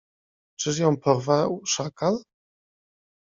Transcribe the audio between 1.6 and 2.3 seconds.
szakal?